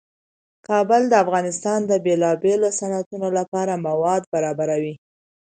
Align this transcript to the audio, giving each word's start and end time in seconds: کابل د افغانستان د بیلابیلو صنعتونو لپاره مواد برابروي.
کابل 0.67 1.01
د 1.09 1.13
افغانستان 1.23 1.79
د 1.85 1.91
بیلابیلو 2.05 2.67
صنعتونو 2.79 3.27
لپاره 3.37 3.81
مواد 3.87 4.23
برابروي. 4.33 4.95